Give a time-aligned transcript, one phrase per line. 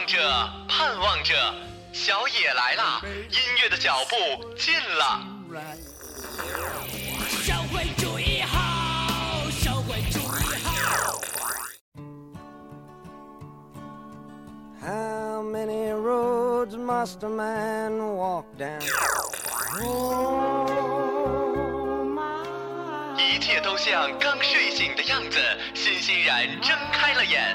[0.00, 0.18] 望着，
[0.66, 1.34] 盼望着，
[1.92, 3.02] 小野来啦！
[3.04, 4.16] 音乐的脚步
[4.56, 5.20] 近了。
[7.28, 11.20] 社会主义好，社会主义好。
[14.80, 18.80] How many roads must a man walk down?
[23.18, 25.38] 一切都像刚睡醒的样子，
[25.74, 27.54] 欣欣然睁开了眼。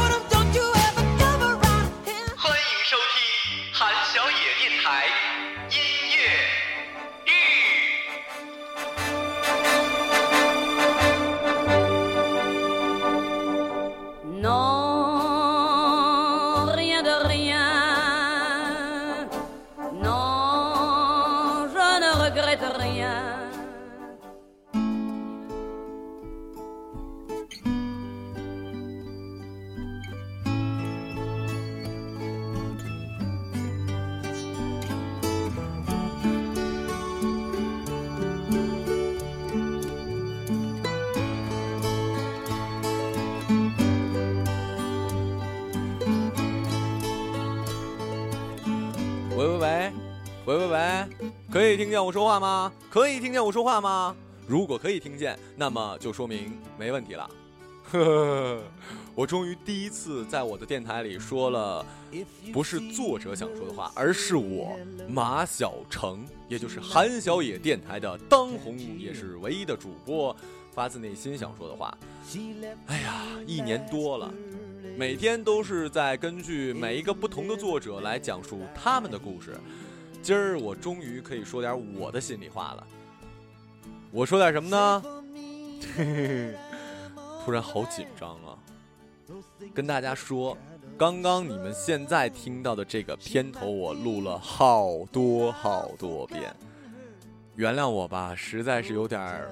[51.71, 52.69] 可以听见我说话吗？
[52.89, 54.13] 可以听见我说话吗？
[54.45, 57.29] 如果可以听见，那么就说明没问题了。
[57.89, 58.61] 呵呵，
[59.15, 61.85] 我终于第一次在我的电台里说了，
[62.51, 64.77] 不是作者想说的话，而是我
[65.07, 70.35] 马小成，也就是韩小野电台的当红也是唯一的主播，
[70.73, 71.97] 发自内心想说的话。
[72.87, 74.29] 哎呀，一年多了，
[74.97, 79.55] 每天都是在根据每一个不同的作者来讲述他们的故事。
[80.21, 82.87] 今儿我终于可以说点我的心里话了。
[84.11, 85.03] 我说点什么呢？
[87.43, 88.55] 突然好紧张啊！
[89.73, 90.55] 跟大家说，
[90.97, 96.55] 刚刚你们现在听到的这个片头，我录了好多好多遍。
[97.55, 99.43] 原谅我吧，实在是有点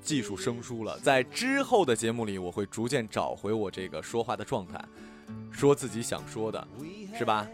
[0.00, 0.98] 技术生疏了。
[1.00, 4.82] 在之后的节目里，我会逐渐找回我这个说话的状态，
[5.50, 6.68] 说自己想说的，
[7.18, 7.46] 是吧？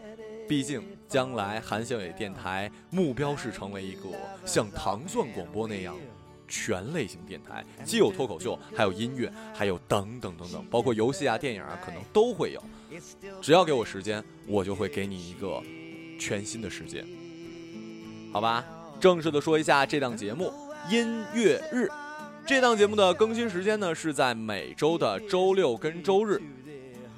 [0.48, 4.08] 毕竟，将来韩小野电台目标是成为一个
[4.44, 5.96] 像糖蒜广播那样
[6.46, 12.62] 全类型电台，既有脱口秀，还有音乐，还有等等等等，包括游戏啊、电影啊，可能都会有。
[13.40, 15.62] 只要给我时间，我就会给你一个
[16.18, 17.04] 全新的世界。
[18.32, 18.64] 好吧，
[19.00, 20.52] 正式的说一下这档节目
[20.92, 21.84] 《音乐日》。
[22.44, 26.42] 这档节目的更新时间呢，是在每周的周六跟周日。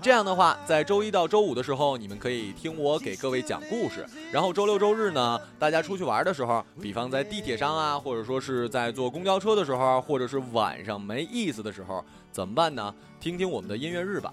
[0.05, 4.05] 这样的话，在周一到周五的时候，你们可以听我给各位讲故事。
[4.31, 12.95] 然后周六周日呢，大家出去玩的时候，比方在地铁上啊，或者说是在坐公交车的时候，或者是晚上没意思的时候，怎么办呢？
[13.19, 14.31] 听听我们的音乐日吧。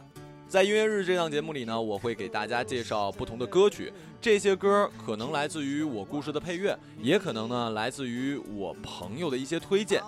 [0.50, 10.03] 在音乐日这档节目里呢，我会给大家介绍不同的歌曲，这些歌可能来自于我故事的配乐，也可能呢来自于我朋友的一些推荐。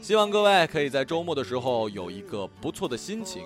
[0.00, 3.42] 希望各位可以在周末的时候有一个不错的心情。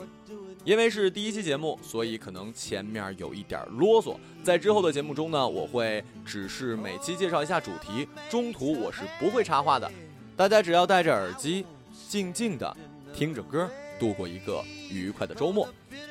[0.62, 4.15] 因为是第一期节目，所以可能前面有一点啰嗦。
[4.43, 9.91] 在之后的节目中呢，我会只是每期介绍一下主题，中途我是不会插话的。
[10.37, 11.65] 大家只要戴着耳机，
[12.09, 12.76] 静静的
[13.15, 15.66] 听着歌，度过一个愉快的周末。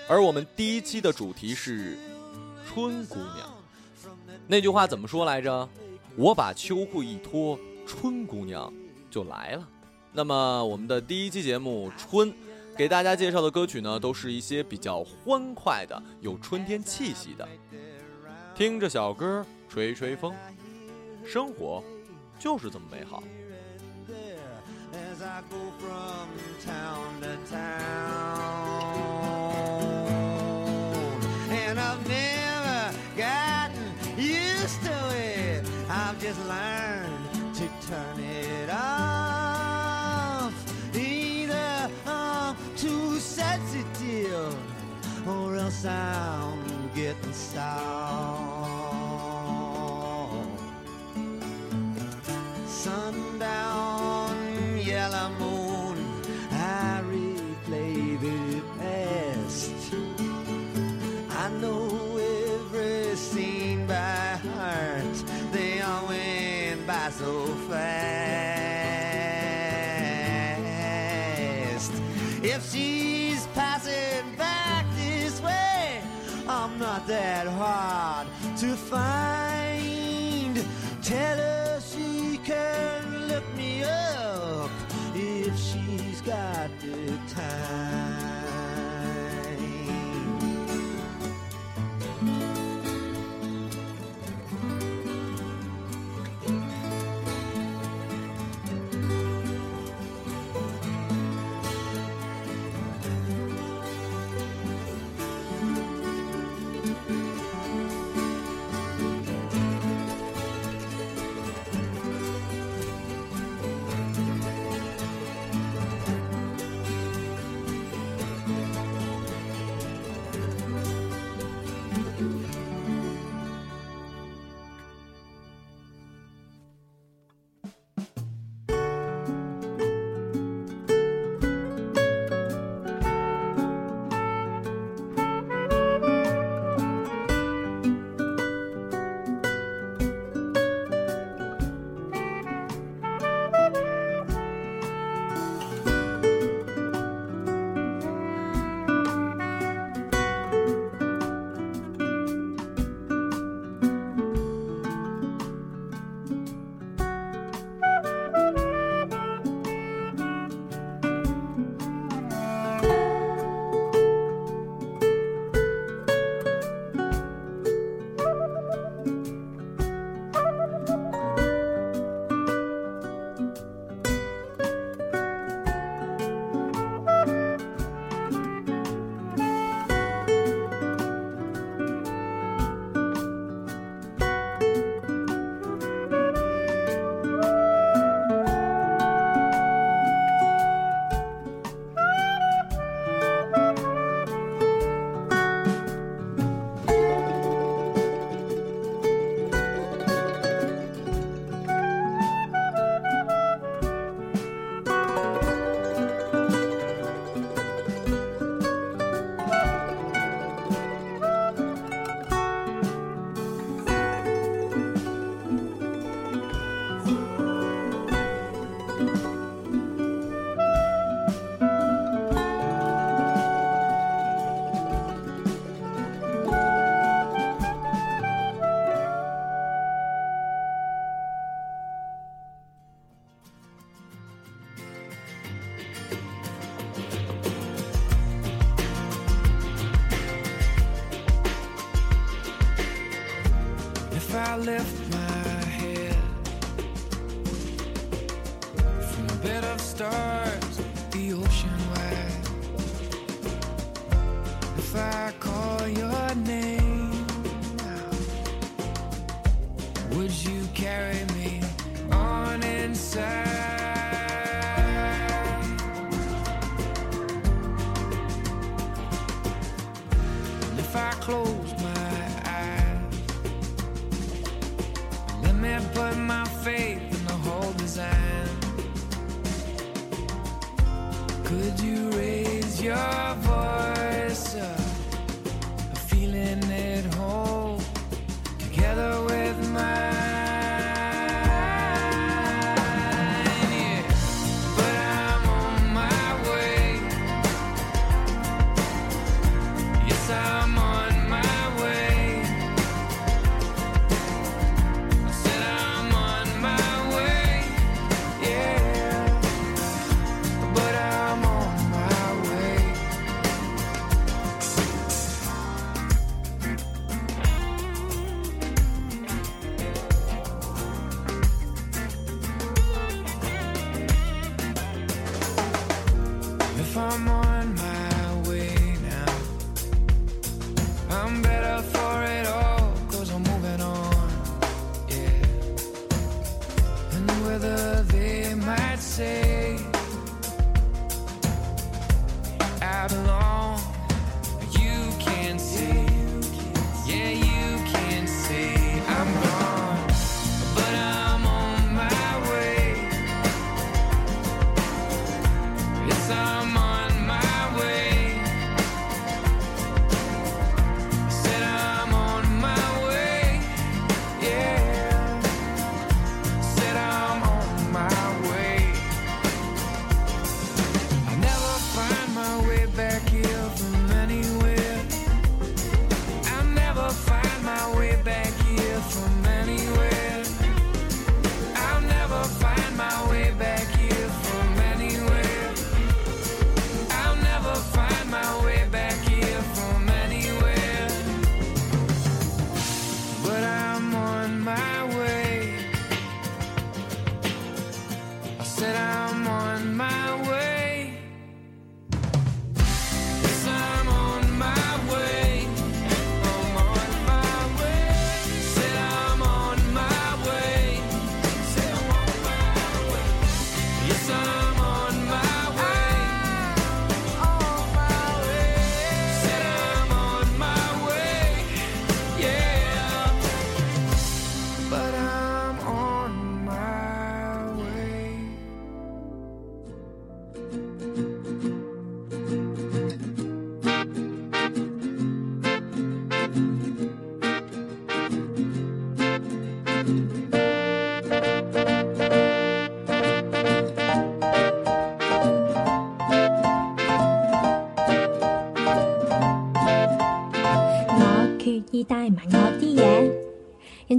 [0.07, 1.95] 而我们第一期的主题是
[2.67, 3.55] 春姑娘。
[4.47, 5.69] 那句话怎么说来着？
[6.15, 8.73] 我把秋裤一脱，春姑娘
[9.11, 9.67] 就来了。
[10.11, 12.33] 那么我们的第一期节目春。
[12.79, 17.45] 给大家介绍的歌曲呢，都是一些比较欢快的，有春天气息的。
[18.55, 20.33] 听着小歌，吹吹风，
[21.25, 21.83] 生活
[22.39, 23.21] 就是这么美好。
[45.27, 48.48] or else I'm getting sour.
[87.39, 87.68] time.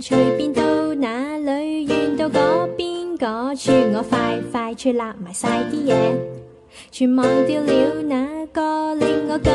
[0.01, 0.63] 随便到
[0.95, 2.89] 哪里，远到嗰边
[3.19, 5.95] 嗰处，我快快脆立埋晒啲嘢，
[6.91, 9.55] 全忘掉了那个令我感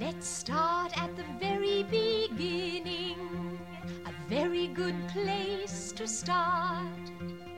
[0.00, 3.58] Let's start at the very beginning.
[4.06, 7.12] A very good place to start.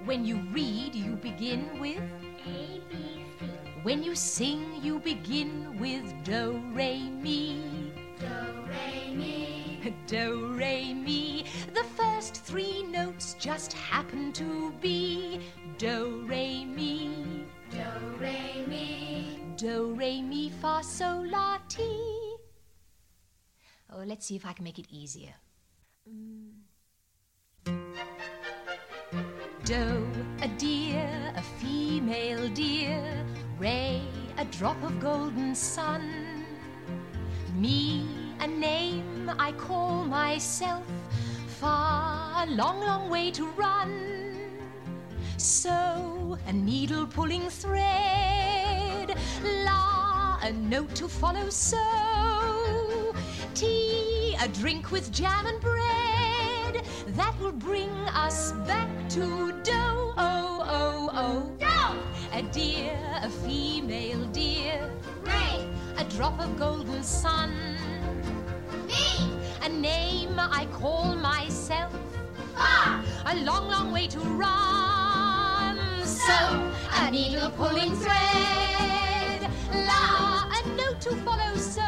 [0.05, 2.03] When you read, you begin with
[2.47, 3.47] A, B, C.
[3.83, 7.63] When you sing, you begin with Do, Re, Mi.
[8.21, 8.27] Do,
[8.69, 9.95] Re, Mi.
[10.07, 11.45] Do, Re, Mi.
[11.73, 15.41] The first three notes just happen to be
[15.79, 16.16] Do,
[24.07, 25.35] let's see if I can make it easier.
[26.09, 26.53] Mm.
[29.65, 30.07] Doe,
[30.43, 33.03] a deer, a female deer.
[33.59, 34.03] Ray,
[34.39, 36.45] a drop of golden sun.
[37.57, 38.07] Me,
[38.41, 40.85] a name I call myself.
[41.59, 44.37] Far, a long, long way to run.
[45.37, 49.17] So, a needle pulling thread.
[49.65, 51.49] La, a note to follow.
[51.51, 52.56] So,
[54.47, 56.85] a drink with jam and bread.
[57.17, 57.91] That will bring
[58.27, 60.15] us back to dough.
[60.17, 61.51] Oh, oh, oh.
[61.59, 61.99] Dough!
[62.33, 64.89] A deer, a female deer.
[65.25, 65.67] Ray,
[65.99, 67.51] a drop of golden sun.
[68.87, 71.93] Me, a name I call myself.
[72.55, 75.77] Far, a long, long way to run.
[76.05, 76.39] So,
[77.01, 79.51] a needle pulling thread.
[79.91, 81.57] La, a note to follow.
[81.57, 81.86] So,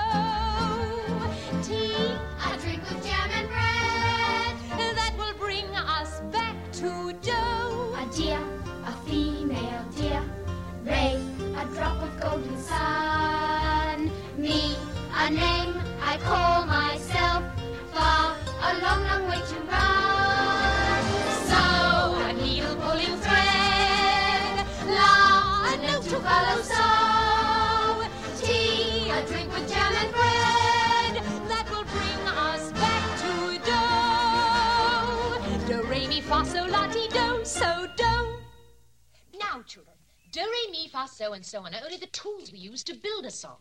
[11.74, 14.10] drop of golden sun.
[14.36, 14.76] Me,
[15.14, 17.44] a name I call myself.
[17.92, 18.36] Far,
[18.68, 21.02] a long, long way to run.
[21.50, 21.62] So,
[22.28, 24.66] a needle pulling thread.
[24.86, 26.62] La, a note to follow.
[26.62, 26.84] So,
[28.44, 31.14] tea, a drink with jam and bread.
[31.48, 32.20] That will bring
[32.50, 33.32] us back to
[33.70, 35.66] dough.
[35.68, 38.07] Do, re, mi, fa, sol, la, ti, do, so, do
[40.30, 42.94] do, re, mi, fa, so, and so on are only the tools we use to
[42.94, 43.56] build a song.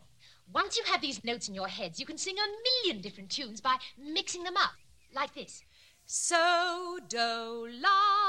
[0.51, 3.61] Once you have these notes in your heads, you can sing a million different tunes
[3.61, 4.71] by mixing them up,
[5.13, 5.63] like this.
[6.05, 8.26] So, do, la,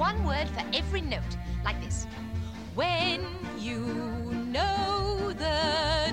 [0.00, 2.06] one word for every note, like this.
[2.74, 3.20] When
[3.58, 3.80] you
[4.46, 6.10] know the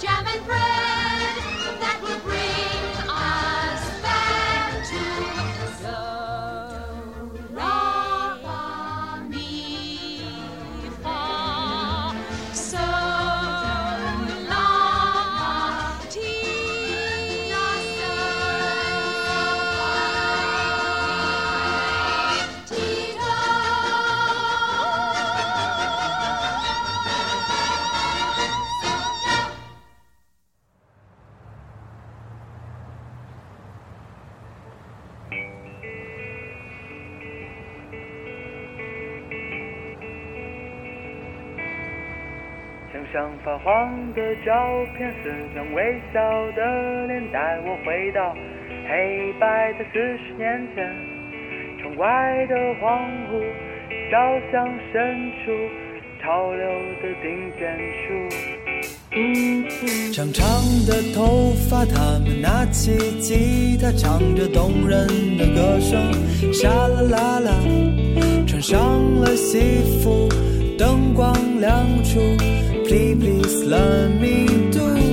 [0.00, 0.77] jam and pray.
[43.44, 44.52] 发黄的照
[44.96, 46.20] 片，似曾微笑
[46.56, 47.30] 的脸。
[47.32, 48.34] 带我回到
[48.88, 50.88] 黑白的四十年前，
[51.80, 52.82] 窗外的恍
[53.28, 53.40] 惚，
[54.10, 54.16] 照
[54.50, 55.52] 向深处，
[56.22, 56.64] 潮流
[57.02, 58.06] 的顶尖处，
[60.12, 60.42] 长长
[60.86, 61.84] 的头发。
[61.84, 66.12] 他们拿起吉他，唱着动人的歌声。
[66.52, 67.52] 沙啦啦啦，
[68.46, 68.78] 穿上
[69.20, 70.28] 了西服，
[70.78, 72.20] 灯光亮出。
[72.88, 75.07] please, please love me do.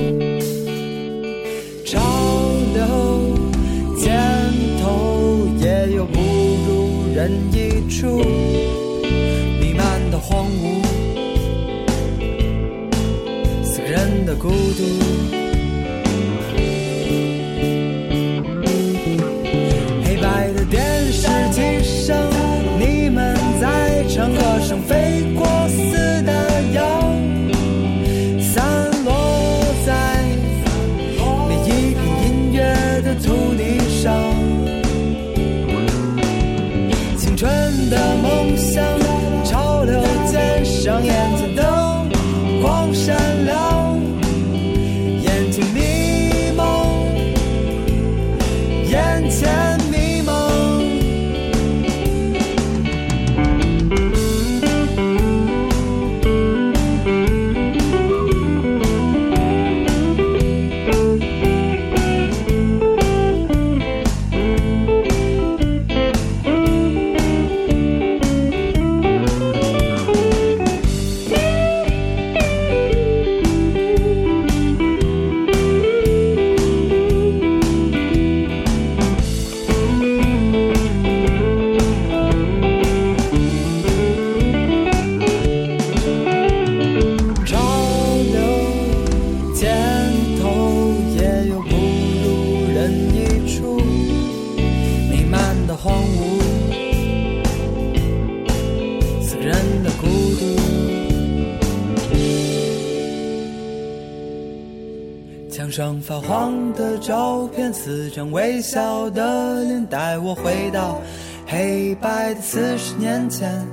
[107.06, 111.00] 照片，四张微笑的脸，带我回到
[111.46, 113.64] 黑白的四十年前。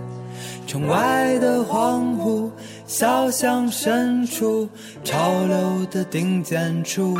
[0.67, 2.52] 窗外的荒芜，
[2.86, 4.69] 小巷深处，
[5.04, 7.17] 潮流的顶尖处。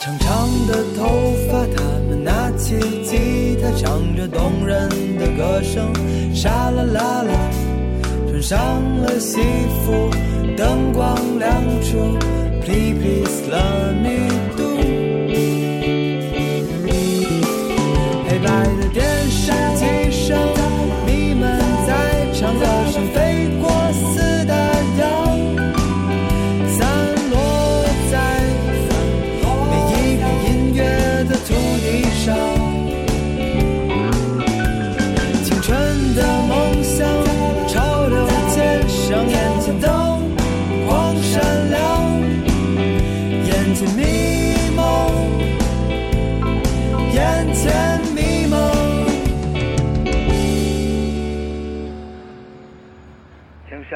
[0.00, 1.06] 长长的头
[1.48, 5.94] 发，他们拿起吉他，唱着动人的歌声，
[6.34, 7.32] 沙啦啦啦，
[8.28, 8.58] 穿上
[9.02, 9.38] 了西
[9.84, 10.10] 服，
[10.56, 12.18] 灯光亮处
[12.66, 14.55] Play, please love me.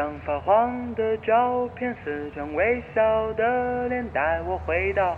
[0.00, 5.14] 张发黄的照片，四张微笑的脸，带我回到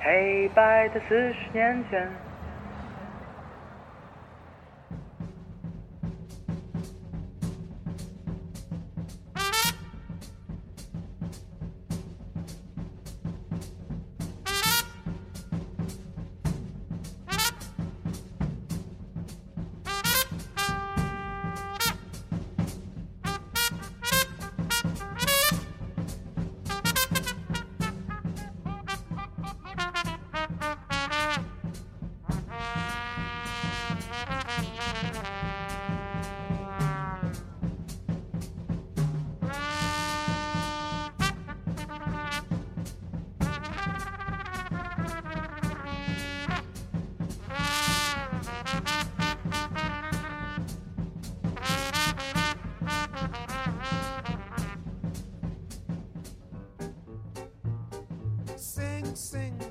[0.00, 2.08] 黑白的四十年前。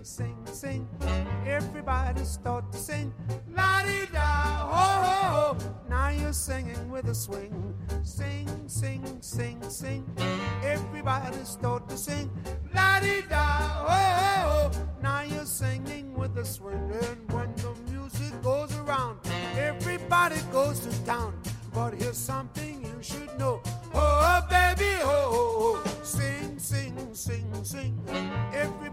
[0.03, 1.27] Sing, sing, sing.
[1.47, 3.13] Everybody start to sing.
[3.55, 5.57] La di da, ho ho ho.
[5.89, 7.73] Now you're singing with a swing.
[8.03, 10.05] Sing, sing, sing, sing.
[10.61, 12.29] Everybody start to sing.
[12.73, 13.45] La di da,
[13.87, 14.71] ho ho ho.
[15.01, 16.91] Now you're singing with a swing.
[17.01, 19.19] And when the music goes around,
[19.57, 21.33] everybody goes to town.
[21.73, 23.61] But here's something you should know.
[23.93, 25.81] Oh, baby, oh.
[26.03, 28.02] Sing, sing, sing, sing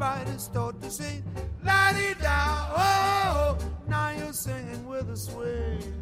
[0.01, 1.23] everybody start to sing.
[1.63, 3.59] La di da, oh, oh,
[3.89, 6.01] now you're singing with a swing.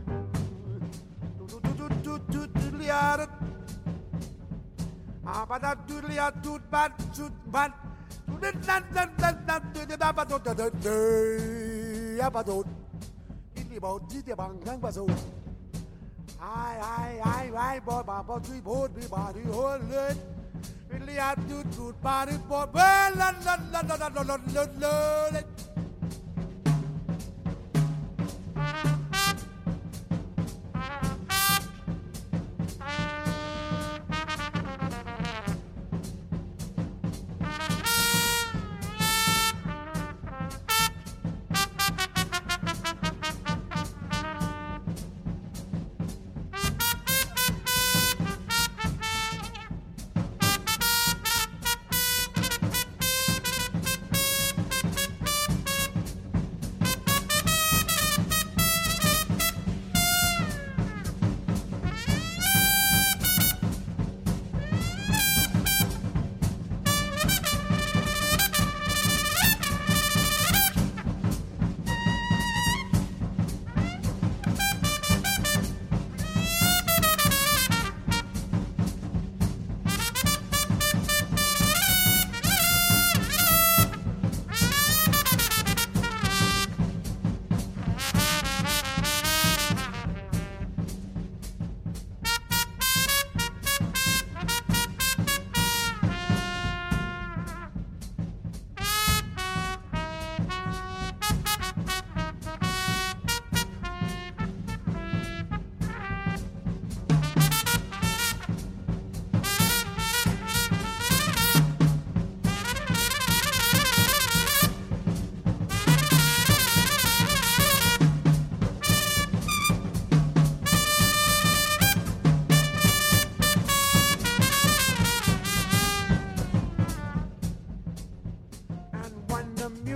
[20.90, 22.64] Really I do good body boy.
[23.16, 23.32] La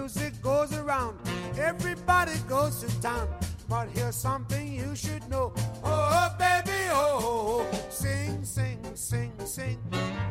[0.03, 1.17] music goes around.
[1.57, 3.29] Everybody goes to town.
[3.69, 5.53] But here's something you should know.
[5.85, 9.79] Oh, baby, oh, sing, sing, sing, sing.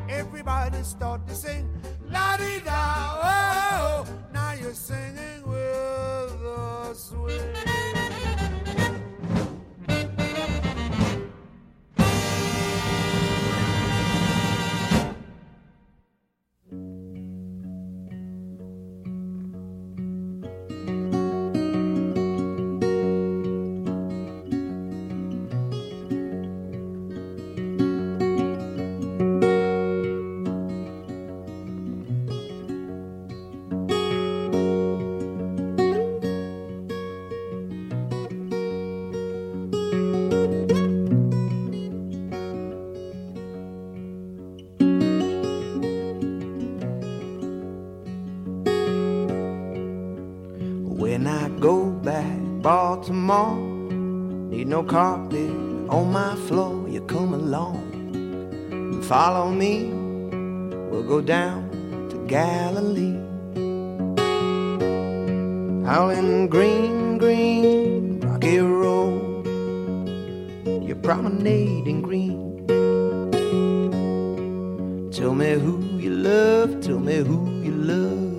[0.10, 1.70] Everybody start to sing.
[2.10, 2.84] La di da,
[3.24, 4.06] oh.
[4.34, 7.71] Now you're singing with the swing.
[59.52, 59.92] Me.
[60.90, 61.70] We'll go down
[62.10, 63.18] to Galilee.
[65.86, 69.46] Out in green, green, rocky road.
[70.66, 72.52] You promenade in green.
[75.12, 78.32] Tell me who you love, tell me who you love.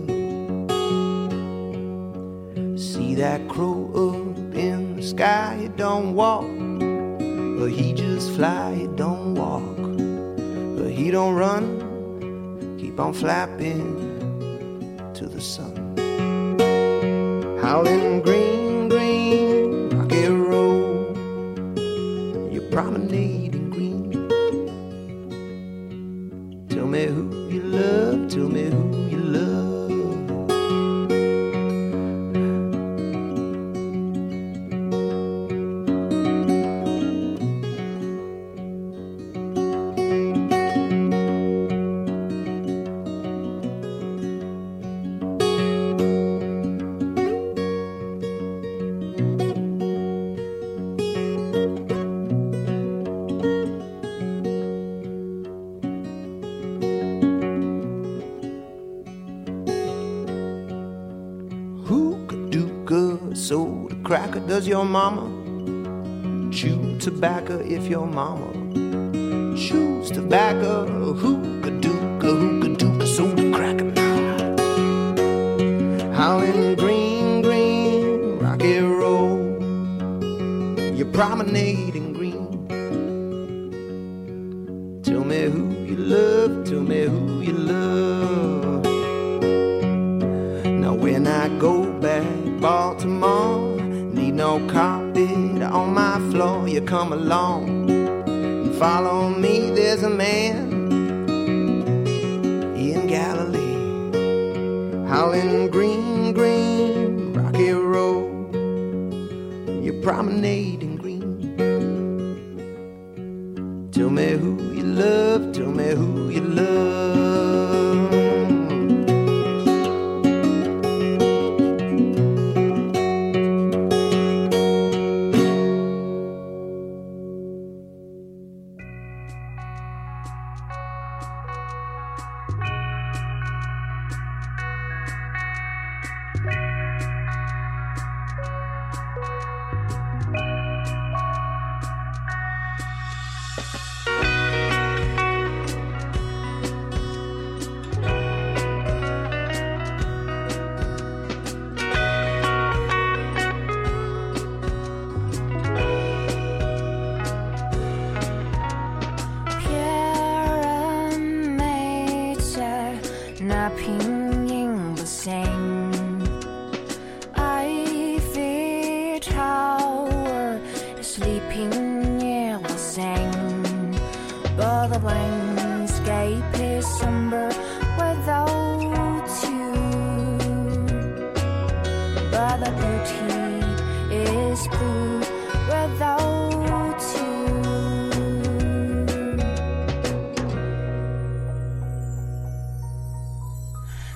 [2.79, 6.46] See that crow up in the sky, he don't walk,
[7.59, 9.82] but he just fly, he don't walk,
[10.92, 13.96] but he don't run, keep on flapping
[15.14, 15.96] to the sun.
[17.62, 18.71] Howling green, green,
[64.12, 65.22] cracker, does your mama
[66.53, 68.53] chew tobacco if your mama
[69.57, 70.85] chews tobacco?
[71.14, 74.57] Hookah dooka, hookah dooka soda cracker now.
[76.12, 79.62] Howling green, green, rocky road.
[80.94, 82.01] You promenade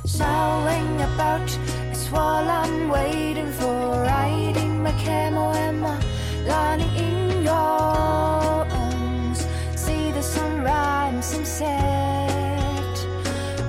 [0.04, 1.48] Sailing about
[1.90, 4.02] is what I'm waiting for.
[4.02, 5.98] Riding my camel and my
[6.46, 9.46] lining in your arms.
[9.74, 12.96] See the sunrise and sunset.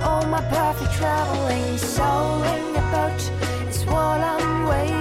[0.02, 1.78] Oh, my perfect traveling.
[1.78, 3.20] Sailing about
[3.68, 4.97] is what I'm waiting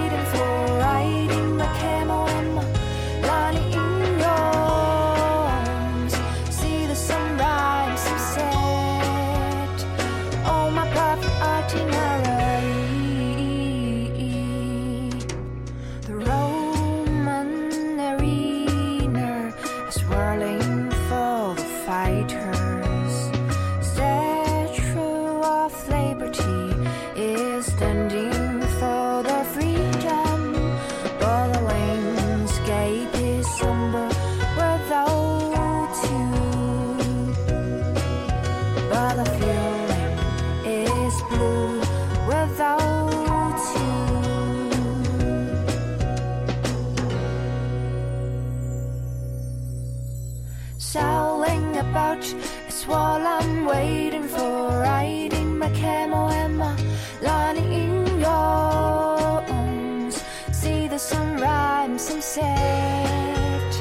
[51.77, 52.23] about
[52.67, 56.75] is while I'm waiting for riding my camel and my
[57.21, 60.23] lying in your arms.
[60.51, 63.71] See the sunrise and sunset.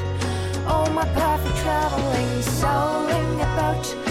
[0.67, 4.06] Oh, my perfect traveling, strolling about is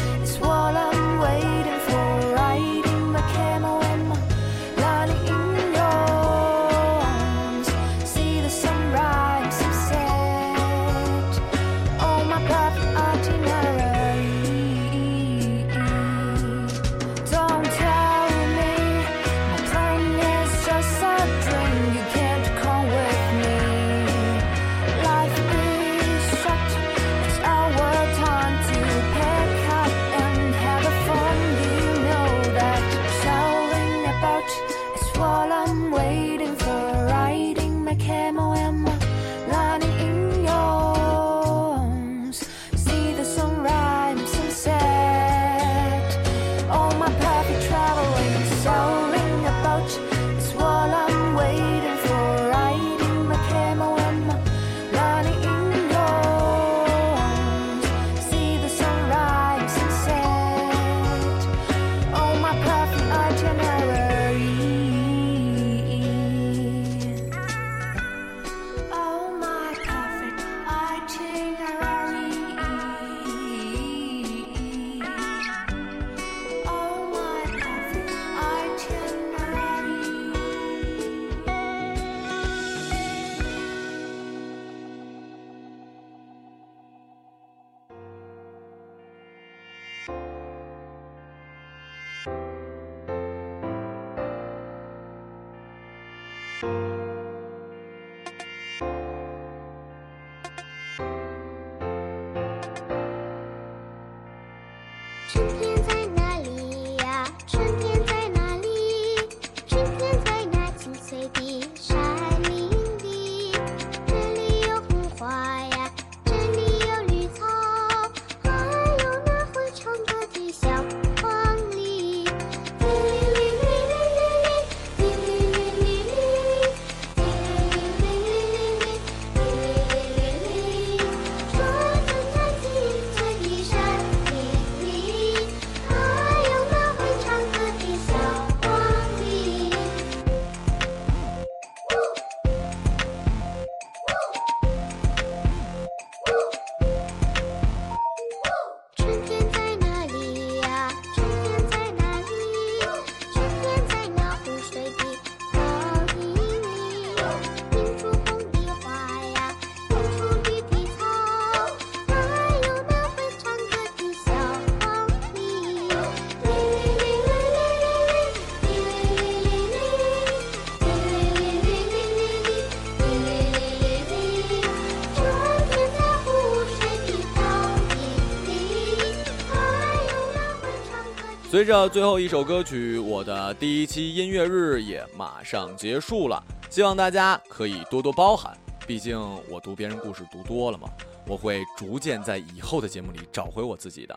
[181.56, 186.38] 随着最后一首歌曲，我的第一期音乐日也马上结束了，
[186.68, 188.54] 希望大家可以多多包涵。
[188.86, 190.86] 毕竟我读别人故事读多了嘛，
[191.26, 194.14] 我会逐渐在以后的节目里找回我自己的。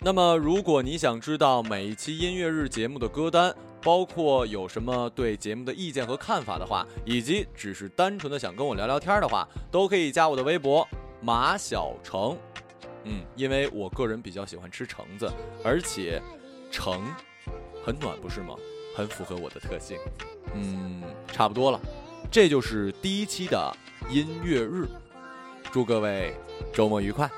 [0.00, 10.86] 那么，如果你想知道每一期音乐日节目的歌单，包括有什么对节目的意见和看法的话，以及只是单纯的想跟我聊聊天的话，都可以加我的微博
[11.22, 12.36] 马小成。
[13.04, 15.32] 嗯，因为我个人比较喜欢吃橙子，
[15.64, 16.20] 而且
[16.76, 17.02] 橙
[17.82, 18.54] 很暖，不是吗？
[18.94, 19.96] 很符合我的特性。
[20.54, 21.02] 嗯，
[21.32, 21.80] 差不多了，
[22.30, 23.74] 这就是第一期的
[24.10, 24.86] 音乐日。
[25.72, 26.34] 祝各位
[26.74, 27.30] 周末愉快。